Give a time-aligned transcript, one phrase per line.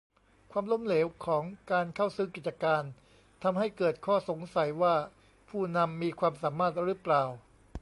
[0.51, 2.83] ความล้มเหลวของการเข้าซื้อกิจการ
[3.43, 4.95] ทำให้เกิดข้อสงสัยว่า
[5.49, 7.23] ผู้นำมีความสามารถรึเปล่า